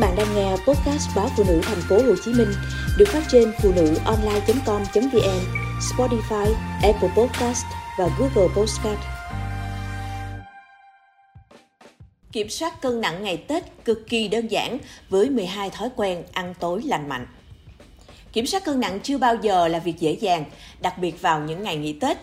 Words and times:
bạn 0.00 0.16
đang 0.16 0.34
nghe 0.34 0.50
podcast 0.50 1.08
báo 1.16 1.30
phụ 1.36 1.44
nữ 1.48 1.60
thành 1.62 1.80
phố 1.88 1.96
Hồ 1.96 2.14
Chí 2.24 2.32
Minh 2.32 2.48
được 2.98 3.08
phát 3.08 3.22
trên 3.28 3.52
phụ 3.62 3.72
nữ 3.76 3.94
online.com.vn, 4.04 5.40
Spotify, 5.80 6.54
Apple 6.82 7.08
Podcast 7.16 7.64
và 7.98 8.08
Google 8.18 8.54
Podcast. 8.56 9.00
Kiểm 12.32 12.48
soát 12.48 12.82
cân 12.82 13.00
nặng 13.00 13.22
ngày 13.22 13.36
Tết 13.36 13.84
cực 13.84 14.06
kỳ 14.08 14.28
đơn 14.28 14.48
giản 14.48 14.78
với 15.08 15.30
12 15.30 15.70
thói 15.70 15.88
quen 15.96 16.22
ăn 16.32 16.54
tối 16.60 16.82
lành 16.82 17.08
mạnh. 17.08 17.26
Kiểm 18.32 18.46
soát 18.46 18.64
cân 18.64 18.80
nặng 18.80 19.00
chưa 19.02 19.18
bao 19.18 19.36
giờ 19.42 19.68
là 19.68 19.78
việc 19.78 20.00
dễ 20.00 20.12
dàng, 20.12 20.44
đặc 20.82 20.98
biệt 20.98 21.22
vào 21.22 21.40
những 21.40 21.62
ngày 21.62 21.76
nghỉ 21.76 21.92
Tết. 21.92 22.16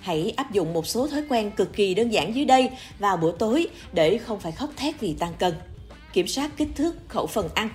Hãy 0.00 0.32
áp 0.36 0.52
dụng 0.52 0.72
một 0.72 0.86
số 0.86 1.08
thói 1.08 1.22
quen 1.28 1.50
cực 1.50 1.72
kỳ 1.72 1.94
đơn 1.94 2.08
giản 2.12 2.34
dưới 2.34 2.44
đây 2.44 2.70
vào 2.98 3.16
buổi 3.16 3.32
tối 3.38 3.66
để 3.92 4.18
không 4.18 4.40
phải 4.40 4.52
khóc 4.52 4.70
thét 4.76 5.00
vì 5.00 5.14
tăng 5.18 5.34
cân 5.38 5.54
kiểm 6.12 6.26
soát 6.26 6.50
kích 6.56 6.68
thước 6.74 6.94
khẩu 7.08 7.26
phần 7.26 7.48
ăn. 7.54 7.68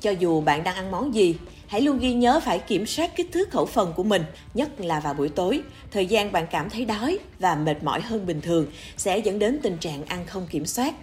Cho 0.00 0.10
dù 0.10 0.40
bạn 0.40 0.64
đang 0.64 0.74
ăn 0.74 0.90
món 0.90 1.14
gì, 1.14 1.36
hãy 1.66 1.80
luôn 1.80 1.98
ghi 1.98 2.14
nhớ 2.14 2.40
phải 2.44 2.58
kiểm 2.58 2.86
soát 2.86 3.16
kích 3.16 3.32
thước 3.32 3.50
khẩu 3.50 3.66
phần 3.66 3.92
của 3.96 4.02
mình, 4.02 4.24
nhất 4.54 4.80
là 4.80 5.00
vào 5.00 5.14
buổi 5.14 5.28
tối. 5.28 5.62
Thời 5.90 6.06
gian 6.06 6.32
bạn 6.32 6.46
cảm 6.50 6.70
thấy 6.70 6.84
đói 6.84 7.18
và 7.38 7.54
mệt 7.54 7.82
mỏi 7.82 8.00
hơn 8.00 8.26
bình 8.26 8.40
thường 8.40 8.66
sẽ 8.96 9.18
dẫn 9.18 9.38
đến 9.38 9.58
tình 9.62 9.78
trạng 9.78 10.04
ăn 10.04 10.26
không 10.26 10.46
kiểm 10.50 10.66
soát. 10.66 10.94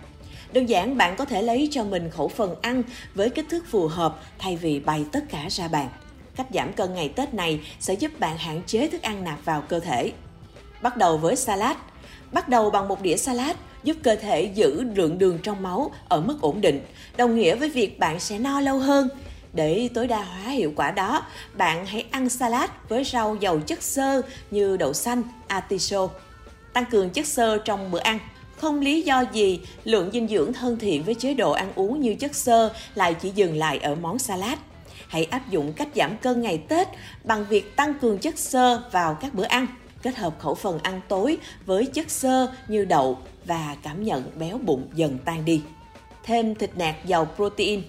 Đơn 0.53 0.65
giản 0.65 0.97
bạn 0.97 1.15
có 1.15 1.25
thể 1.25 1.41
lấy 1.41 1.67
cho 1.71 1.83
mình 1.83 2.09
khẩu 2.09 2.27
phần 2.27 2.55
ăn 2.61 2.83
với 3.15 3.29
kích 3.29 3.45
thước 3.49 3.63
phù 3.71 3.87
hợp 3.87 4.19
thay 4.39 4.57
vì 4.57 4.79
bày 4.79 5.05
tất 5.11 5.23
cả 5.29 5.47
ra 5.49 5.67
bàn. 5.67 5.89
Cách 6.35 6.47
giảm 6.53 6.73
cân 6.73 6.93
ngày 6.93 7.09
Tết 7.09 7.33
này 7.33 7.59
sẽ 7.79 7.93
giúp 7.93 8.19
bạn 8.19 8.37
hạn 8.37 8.61
chế 8.67 8.87
thức 8.87 9.01
ăn 9.01 9.23
nạp 9.23 9.45
vào 9.45 9.61
cơ 9.61 9.79
thể. 9.79 10.11
Bắt 10.81 10.97
đầu 10.97 11.17
với 11.17 11.35
salad. 11.35 11.77
Bắt 12.31 12.49
đầu 12.49 12.69
bằng 12.69 12.87
một 12.87 13.01
đĩa 13.01 13.17
salad, 13.17 13.55
giúp 13.83 13.97
cơ 14.03 14.15
thể 14.15 14.43
giữ 14.43 14.83
lượng 14.95 15.17
đường 15.17 15.39
trong 15.43 15.63
máu 15.63 15.91
ở 16.07 16.21
mức 16.21 16.37
ổn 16.41 16.61
định, 16.61 16.81
đồng 17.17 17.35
nghĩa 17.35 17.55
với 17.55 17.69
việc 17.69 17.99
bạn 17.99 18.19
sẽ 18.19 18.39
no 18.39 18.59
lâu 18.59 18.79
hơn. 18.79 19.09
Để 19.53 19.89
tối 19.93 20.07
đa 20.07 20.23
hóa 20.23 20.51
hiệu 20.51 20.73
quả 20.75 20.91
đó, 20.91 21.25
bạn 21.53 21.85
hãy 21.85 22.05
ăn 22.11 22.29
salad 22.29 22.69
với 22.89 23.03
rau 23.03 23.35
giàu 23.35 23.59
chất 23.59 23.83
xơ 23.83 24.21
như 24.51 24.77
đậu 24.77 24.93
xanh, 24.93 25.23
artichoke. 25.47 26.19
Tăng 26.73 26.85
cường 26.85 27.09
chất 27.09 27.25
xơ 27.25 27.57
trong 27.57 27.91
bữa 27.91 27.99
ăn. 27.99 28.19
Không 28.57 28.79
lý 28.79 29.01
do 29.01 29.23
gì 29.33 29.59
lượng 29.83 30.09
dinh 30.13 30.27
dưỡng 30.27 30.53
thân 30.53 30.79
thiện 30.79 31.03
với 31.03 31.15
chế 31.15 31.33
độ 31.33 31.51
ăn 31.51 31.71
uống 31.75 32.01
như 32.01 32.15
chất 32.15 32.35
xơ 32.35 32.73
lại 32.95 33.13
chỉ 33.13 33.31
dừng 33.35 33.57
lại 33.57 33.77
ở 33.77 33.95
món 33.95 34.19
salad. 34.19 34.57
Hãy 35.07 35.23
áp 35.25 35.49
dụng 35.49 35.73
cách 35.73 35.87
giảm 35.95 36.17
cân 36.17 36.41
ngày 36.41 36.57
Tết 36.57 36.87
bằng 37.23 37.45
việc 37.49 37.75
tăng 37.75 37.93
cường 37.93 38.17
chất 38.17 38.39
xơ 38.39 38.81
vào 38.91 39.17
các 39.21 39.33
bữa 39.33 39.43
ăn 39.43 39.67
kết 40.03 40.15
hợp 40.15 40.39
khẩu 40.39 40.55
phần 40.55 40.79
ăn 40.79 41.01
tối 41.07 41.37
với 41.65 41.85
chất 41.85 42.11
xơ 42.11 42.47
như 42.67 42.85
đậu 42.85 43.17
và 43.45 43.75
cảm 43.83 44.03
nhận 44.03 44.31
béo 44.39 44.57
bụng 44.57 44.87
dần 44.93 45.17
tan 45.25 45.45
đi. 45.45 45.61
Thêm 46.23 46.55
thịt 46.55 46.77
nạc 46.77 47.05
giàu 47.05 47.27
protein. 47.35 47.83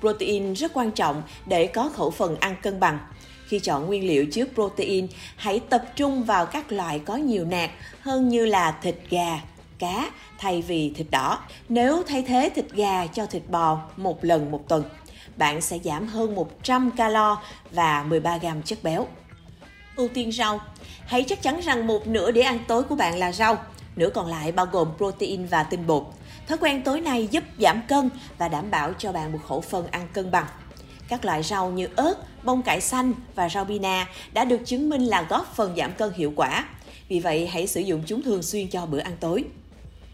Protein 0.00 0.52
rất 0.52 0.72
quan 0.74 0.90
trọng 0.90 1.22
để 1.46 1.66
có 1.66 1.90
khẩu 1.94 2.10
phần 2.10 2.36
ăn 2.40 2.56
cân 2.62 2.80
bằng. 2.80 2.98
Khi 3.46 3.58
chọn 3.58 3.86
nguyên 3.86 4.06
liệu 4.06 4.26
chứa 4.26 4.44
protein, 4.54 5.06
hãy 5.36 5.60
tập 5.60 5.84
trung 5.96 6.24
vào 6.24 6.46
các 6.46 6.72
loại 6.72 6.98
có 6.98 7.16
nhiều 7.16 7.44
nạc 7.44 7.70
hơn 8.00 8.28
như 8.28 8.46
là 8.46 8.78
thịt 8.82 8.96
gà, 9.10 9.40
cá 9.78 10.10
thay 10.38 10.62
vì 10.62 10.92
thịt 10.96 11.06
đỏ. 11.10 11.38
Nếu 11.68 12.02
thay 12.06 12.22
thế 12.22 12.50
thịt 12.54 12.72
gà 12.72 13.06
cho 13.06 13.26
thịt 13.26 13.42
bò 13.48 13.80
một 13.96 14.24
lần 14.24 14.50
một 14.50 14.68
tuần, 14.68 14.84
bạn 15.36 15.60
sẽ 15.60 15.78
giảm 15.84 16.06
hơn 16.06 16.34
100 16.34 16.90
calo 16.90 17.42
và 17.70 18.02
13 18.02 18.38
gram 18.38 18.62
chất 18.62 18.82
béo. 18.82 19.06
Ưu 19.96 20.08
tiên 20.08 20.32
rau 20.32 20.60
Hãy 21.06 21.22
chắc 21.22 21.42
chắn 21.42 21.60
rằng 21.60 21.86
một 21.86 22.06
nửa 22.06 22.30
để 22.30 22.40
ăn 22.40 22.58
tối 22.68 22.82
của 22.82 22.94
bạn 22.94 23.18
là 23.18 23.32
rau, 23.32 23.58
nửa 23.96 24.10
còn 24.10 24.26
lại 24.26 24.52
bao 24.52 24.66
gồm 24.66 24.88
protein 24.96 25.46
và 25.46 25.62
tinh 25.62 25.86
bột. 25.86 26.04
Thói 26.48 26.58
quen 26.58 26.82
tối 26.82 27.00
nay 27.00 27.28
giúp 27.30 27.44
giảm 27.58 27.82
cân 27.88 28.10
và 28.38 28.48
đảm 28.48 28.70
bảo 28.70 28.92
cho 28.98 29.12
bạn 29.12 29.32
một 29.32 29.38
khẩu 29.48 29.60
phần 29.60 29.86
ăn 29.90 30.08
cân 30.12 30.30
bằng. 30.30 30.46
Các 31.08 31.24
loại 31.24 31.42
rau 31.42 31.70
như 31.70 31.88
ớt, 31.96 32.14
bông 32.44 32.62
cải 32.62 32.80
xanh 32.80 33.12
và 33.34 33.48
rau 33.48 33.64
bina 33.64 34.08
đã 34.32 34.44
được 34.44 34.60
chứng 34.64 34.88
minh 34.88 35.02
là 35.02 35.22
góp 35.22 35.56
phần 35.56 35.74
giảm 35.76 35.92
cân 35.92 36.12
hiệu 36.12 36.32
quả. 36.36 36.68
Vì 37.08 37.20
vậy, 37.20 37.46
hãy 37.46 37.66
sử 37.66 37.80
dụng 37.80 38.02
chúng 38.06 38.22
thường 38.22 38.42
xuyên 38.42 38.68
cho 38.68 38.86
bữa 38.86 38.98
ăn 38.98 39.16
tối. 39.20 39.44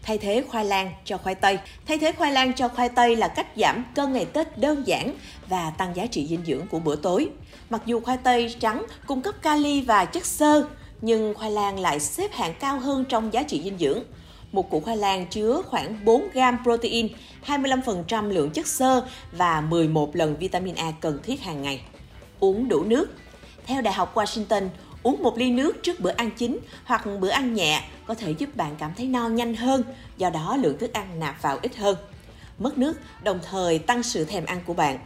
Thay 0.07 0.17
thế 0.17 0.43
khoai 0.47 0.65
lang 0.65 0.91
cho 1.05 1.17
khoai 1.17 1.35
tây. 1.35 1.59
Thay 1.87 1.97
thế 1.97 2.11
khoai 2.11 2.31
lang 2.31 2.53
cho 2.53 2.67
khoai 2.67 2.89
tây 2.89 3.15
là 3.15 3.27
cách 3.27 3.47
giảm 3.55 3.85
cân 3.95 4.13
ngày 4.13 4.25
Tết 4.25 4.57
đơn 4.57 4.87
giản 4.87 5.13
và 5.47 5.69
tăng 5.69 5.95
giá 5.95 6.05
trị 6.05 6.27
dinh 6.27 6.45
dưỡng 6.45 6.67
của 6.67 6.79
bữa 6.79 6.95
tối. 6.95 7.29
Mặc 7.69 7.81
dù 7.85 7.99
khoai 7.99 8.17
tây 8.17 8.55
trắng 8.59 8.85
cung 9.07 9.21
cấp 9.21 9.35
kali 9.41 9.81
và 9.81 10.05
chất 10.05 10.25
xơ, 10.25 10.67
nhưng 11.01 11.33
khoai 11.33 11.51
lang 11.51 11.79
lại 11.79 11.99
xếp 11.99 12.33
hạng 12.33 12.53
cao 12.59 12.79
hơn 12.79 13.05
trong 13.09 13.33
giá 13.33 13.43
trị 13.43 13.61
dinh 13.63 13.77
dưỡng. 13.77 14.03
Một 14.51 14.69
củ 14.69 14.79
khoai 14.79 14.97
lang 14.97 15.25
chứa 15.25 15.61
khoảng 15.65 16.05
4 16.05 16.29
gram 16.33 16.57
protein, 16.63 17.07
25% 17.45 18.29
lượng 18.29 18.49
chất 18.49 18.67
xơ 18.67 19.05
và 19.31 19.61
11 19.61 20.15
lần 20.15 20.37
vitamin 20.37 20.75
A 20.75 20.91
cần 21.01 21.19
thiết 21.23 21.41
hàng 21.41 21.61
ngày. 21.61 21.81
Uống 22.39 22.69
đủ 22.69 22.83
nước. 22.83 23.05
Theo 23.65 23.81
Đại 23.81 23.93
học 23.93 24.15
Washington, 24.15 24.67
uống 25.07 25.23
một 25.23 25.37
ly 25.37 25.51
nước 25.51 25.83
trước 25.83 25.99
bữa 25.99 26.09
ăn 26.09 26.31
chính 26.37 26.59
hoặc 26.83 27.05
bữa 27.19 27.29
ăn 27.29 27.53
nhẹ 27.53 27.83
có 28.05 28.13
thể 28.13 28.31
giúp 28.31 28.55
bạn 28.55 28.75
cảm 28.79 28.91
thấy 28.97 29.07
no 29.07 29.27
nhanh 29.27 29.55
hơn, 29.55 29.83
do 30.17 30.29
đó 30.29 30.57
lượng 30.61 30.77
thức 30.77 30.93
ăn 30.93 31.19
nạp 31.19 31.41
vào 31.41 31.59
ít 31.61 31.75
hơn. 31.75 31.97
Mất 32.59 32.77
nước 32.77 32.97
đồng 33.23 33.39
thời 33.49 33.79
tăng 33.79 34.03
sự 34.03 34.25
thèm 34.25 34.45
ăn 34.45 34.61
của 34.65 34.73
bạn. 34.73 34.99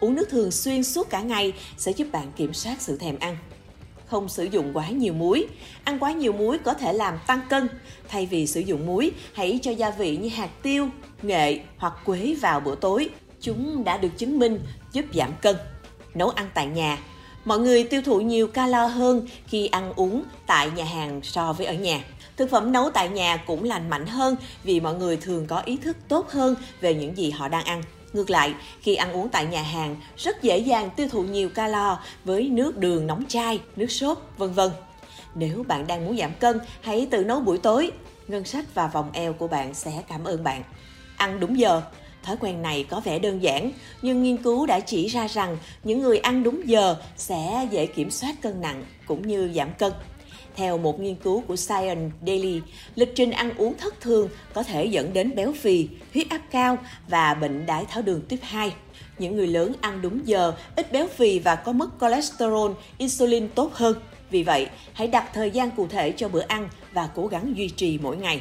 Uống 0.00 0.14
nước 0.14 0.28
thường 0.30 0.50
xuyên 0.50 0.84
suốt 0.84 1.10
cả 1.10 1.20
ngày 1.20 1.52
sẽ 1.76 1.92
giúp 1.92 2.08
bạn 2.12 2.32
kiểm 2.36 2.54
soát 2.54 2.76
sự 2.80 2.96
thèm 2.96 3.18
ăn 3.18 3.36
không 4.06 4.28
sử 4.28 4.44
dụng 4.44 4.70
quá 4.74 4.88
nhiều 4.88 5.12
muối. 5.12 5.46
Ăn 5.84 5.98
quá 5.98 6.12
nhiều 6.12 6.32
muối 6.32 6.58
có 6.58 6.74
thể 6.74 6.92
làm 6.92 7.18
tăng 7.26 7.40
cân. 7.50 7.68
Thay 8.08 8.26
vì 8.26 8.46
sử 8.46 8.60
dụng 8.60 8.86
muối, 8.86 9.10
hãy 9.32 9.58
cho 9.62 9.70
gia 9.70 9.90
vị 9.90 10.16
như 10.16 10.28
hạt 10.28 10.50
tiêu, 10.62 10.88
nghệ 11.22 11.60
hoặc 11.76 11.94
quế 12.04 12.36
vào 12.40 12.60
bữa 12.60 12.74
tối. 12.74 13.08
Chúng 13.40 13.84
đã 13.84 13.96
được 13.96 14.18
chứng 14.18 14.38
minh 14.38 14.60
giúp 14.92 15.04
giảm 15.14 15.30
cân. 15.42 15.56
Nấu 16.14 16.30
ăn 16.30 16.48
tại 16.54 16.66
nhà 16.66 16.98
Mọi 17.46 17.58
người 17.58 17.84
tiêu 17.84 18.02
thụ 18.02 18.20
nhiều 18.20 18.48
calo 18.48 18.86
hơn 18.86 19.26
khi 19.46 19.66
ăn 19.66 19.92
uống 19.96 20.22
tại 20.46 20.70
nhà 20.70 20.84
hàng 20.84 21.20
so 21.22 21.52
với 21.52 21.66
ở 21.66 21.74
nhà. 21.74 22.04
Thực 22.36 22.50
phẩm 22.50 22.72
nấu 22.72 22.90
tại 22.90 23.08
nhà 23.08 23.36
cũng 23.36 23.64
lành 23.64 23.90
mạnh 23.90 24.06
hơn 24.06 24.36
vì 24.64 24.80
mọi 24.80 24.94
người 24.94 25.16
thường 25.16 25.46
có 25.46 25.62
ý 25.64 25.76
thức 25.76 25.96
tốt 26.08 26.30
hơn 26.30 26.54
về 26.80 26.94
những 26.94 27.16
gì 27.16 27.30
họ 27.30 27.48
đang 27.48 27.64
ăn. 27.64 27.82
Ngược 28.12 28.30
lại, 28.30 28.54
khi 28.80 28.94
ăn 28.94 29.12
uống 29.12 29.28
tại 29.28 29.46
nhà 29.46 29.62
hàng, 29.62 29.96
rất 30.16 30.42
dễ 30.42 30.58
dàng 30.58 30.90
tiêu 30.96 31.08
thụ 31.10 31.22
nhiều 31.22 31.48
calo 31.48 31.98
với 32.24 32.48
nước 32.48 32.76
đường 32.76 33.06
nóng 33.06 33.24
chai, 33.28 33.60
nước 33.76 33.90
sốt, 33.90 34.18
vân 34.36 34.52
vân. 34.52 34.70
Nếu 35.34 35.64
bạn 35.68 35.86
đang 35.86 36.06
muốn 36.06 36.16
giảm 36.16 36.30
cân, 36.40 36.60
hãy 36.80 37.08
tự 37.10 37.24
nấu 37.24 37.40
buổi 37.40 37.58
tối. 37.58 37.90
Ngân 38.28 38.44
sách 38.44 38.64
và 38.74 38.86
vòng 38.86 39.10
eo 39.12 39.32
của 39.32 39.48
bạn 39.48 39.74
sẽ 39.74 40.02
cảm 40.08 40.24
ơn 40.24 40.44
bạn. 40.44 40.62
Ăn 41.16 41.40
đúng 41.40 41.58
giờ. 41.58 41.82
Thói 42.26 42.36
quen 42.40 42.62
này 42.62 42.84
có 42.90 43.00
vẻ 43.00 43.18
đơn 43.18 43.42
giản, 43.42 43.72
nhưng 44.02 44.22
nghiên 44.22 44.36
cứu 44.36 44.66
đã 44.66 44.80
chỉ 44.80 45.06
ra 45.06 45.26
rằng 45.26 45.56
những 45.84 46.02
người 46.02 46.18
ăn 46.18 46.42
đúng 46.42 46.68
giờ 46.68 46.96
sẽ 47.16 47.68
dễ 47.70 47.86
kiểm 47.86 48.10
soát 48.10 48.34
cân 48.42 48.60
nặng 48.60 48.84
cũng 49.06 49.28
như 49.28 49.52
giảm 49.54 49.68
cân. 49.78 49.92
Theo 50.56 50.78
một 50.78 51.00
nghiên 51.00 51.14
cứu 51.14 51.42
của 51.48 51.56
Science 51.56 52.16
Daily, 52.26 52.60
lịch 52.94 53.12
trình 53.14 53.30
ăn 53.30 53.56
uống 53.56 53.74
thất 53.78 54.00
thường 54.00 54.28
có 54.54 54.62
thể 54.62 54.84
dẫn 54.84 55.12
đến 55.12 55.34
béo 55.34 55.52
phì, 55.52 55.88
huyết 56.14 56.28
áp 56.28 56.40
cao 56.50 56.78
và 57.08 57.34
bệnh 57.34 57.66
đái 57.66 57.84
tháo 57.84 58.02
đường 58.02 58.22
tuyếp 58.28 58.38
2. 58.42 58.72
Những 59.18 59.36
người 59.36 59.46
lớn 59.46 59.72
ăn 59.80 60.02
đúng 60.02 60.20
giờ, 60.24 60.52
ít 60.76 60.92
béo 60.92 61.06
phì 61.06 61.38
và 61.38 61.54
có 61.54 61.72
mức 61.72 61.90
cholesterol, 62.00 62.72
insulin 62.98 63.48
tốt 63.48 63.74
hơn. 63.74 64.00
Vì 64.30 64.42
vậy, 64.42 64.66
hãy 64.92 65.06
đặt 65.06 65.30
thời 65.34 65.50
gian 65.50 65.70
cụ 65.70 65.86
thể 65.86 66.12
cho 66.12 66.28
bữa 66.28 66.44
ăn 66.48 66.68
và 66.92 67.08
cố 67.14 67.26
gắng 67.26 67.52
duy 67.56 67.68
trì 67.68 67.98
mỗi 68.02 68.16
ngày. 68.16 68.40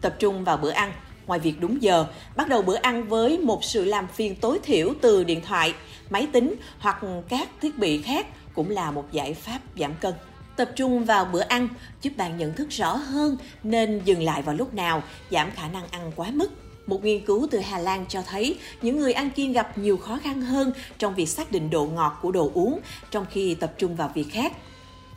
Tập 0.00 0.16
trung 0.18 0.44
vào 0.44 0.56
bữa 0.56 0.70
ăn, 0.70 0.92
ngoài 1.26 1.40
việc 1.40 1.60
đúng 1.60 1.82
giờ, 1.82 2.06
bắt 2.36 2.48
đầu 2.48 2.62
bữa 2.62 2.76
ăn 2.76 3.08
với 3.08 3.38
một 3.38 3.64
sự 3.64 3.84
làm 3.84 4.06
phiền 4.06 4.36
tối 4.36 4.58
thiểu 4.62 4.92
từ 5.00 5.24
điện 5.24 5.40
thoại, 5.46 5.74
máy 6.10 6.28
tính 6.32 6.54
hoặc 6.78 7.00
các 7.28 7.48
thiết 7.60 7.78
bị 7.78 8.02
khác 8.02 8.26
cũng 8.54 8.70
là 8.70 8.90
một 8.90 9.12
giải 9.12 9.34
pháp 9.34 9.60
giảm 9.78 9.94
cân. 10.00 10.14
Tập 10.56 10.70
trung 10.76 11.04
vào 11.04 11.24
bữa 11.24 11.40
ăn 11.40 11.68
giúp 12.02 12.10
bạn 12.16 12.36
nhận 12.36 12.54
thức 12.54 12.70
rõ 12.70 12.94
hơn 12.94 13.36
nên 13.62 14.00
dừng 14.04 14.22
lại 14.22 14.42
vào 14.42 14.54
lúc 14.54 14.74
nào, 14.74 15.02
giảm 15.30 15.50
khả 15.50 15.68
năng 15.68 15.88
ăn 15.90 16.12
quá 16.16 16.30
mức. 16.34 16.50
Một 16.86 17.04
nghiên 17.04 17.24
cứu 17.24 17.46
từ 17.50 17.58
Hà 17.58 17.78
Lan 17.78 18.06
cho 18.08 18.22
thấy 18.22 18.58
những 18.82 18.98
người 19.00 19.12
ăn 19.12 19.30
kiêng 19.30 19.52
gặp 19.52 19.78
nhiều 19.78 19.96
khó 19.96 20.18
khăn 20.22 20.42
hơn 20.42 20.72
trong 20.98 21.14
việc 21.14 21.26
xác 21.26 21.52
định 21.52 21.70
độ 21.70 21.86
ngọt 21.86 22.18
của 22.22 22.30
đồ 22.30 22.50
uống 22.54 22.80
trong 23.10 23.26
khi 23.30 23.54
tập 23.54 23.74
trung 23.78 23.96
vào 23.96 24.10
việc 24.14 24.26
khác. 24.32 24.52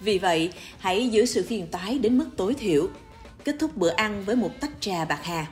Vì 0.01 0.17
vậy, 0.17 0.51
hãy 0.79 1.09
giữ 1.09 1.25
sự 1.25 1.45
phiền 1.47 1.67
toái 1.67 1.99
đến 1.99 2.17
mức 2.17 2.27
tối 2.37 2.53
thiểu. 2.53 2.87
Kết 3.43 3.55
thúc 3.59 3.77
bữa 3.77 3.89
ăn 3.89 4.23
với 4.25 4.35
một 4.35 4.51
tách 4.59 4.71
trà 4.79 5.05
bạc 5.05 5.19
hà. 5.23 5.45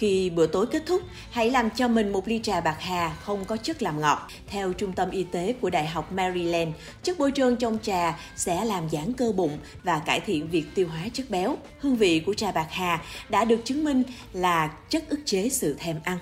Khi 0.00 0.30
bữa 0.30 0.46
tối 0.46 0.66
kết 0.66 0.82
thúc, 0.86 1.02
hãy 1.30 1.50
làm 1.50 1.70
cho 1.70 1.88
mình 1.88 2.12
một 2.12 2.28
ly 2.28 2.40
trà 2.42 2.60
bạc 2.60 2.76
hà 2.80 3.16
không 3.22 3.44
có 3.44 3.56
chất 3.56 3.82
làm 3.82 4.00
ngọt. 4.00 4.28
Theo 4.46 4.72
Trung 4.72 4.92
tâm 4.92 5.10
Y 5.10 5.24
tế 5.24 5.54
của 5.60 5.70
Đại 5.70 5.86
học 5.86 6.12
Maryland, 6.12 6.74
chất 7.02 7.18
bôi 7.18 7.32
trơn 7.34 7.56
trong 7.56 7.78
trà 7.82 8.18
sẽ 8.36 8.64
làm 8.64 8.90
giãn 8.90 9.12
cơ 9.12 9.32
bụng 9.32 9.58
và 9.82 9.98
cải 9.98 10.20
thiện 10.20 10.50
việc 10.50 10.64
tiêu 10.74 10.88
hóa 10.88 11.08
chất 11.12 11.30
béo. 11.30 11.56
Hương 11.78 11.96
vị 11.96 12.22
của 12.26 12.34
trà 12.34 12.52
bạc 12.52 12.66
hà 12.70 13.02
đã 13.28 13.44
được 13.44 13.60
chứng 13.64 13.84
minh 13.84 14.02
là 14.32 14.70
chất 14.88 15.08
ức 15.08 15.20
chế 15.24 15.48
sự 15.48 15.76
thèm 15.78 15.96
ăn. 16.04 16.18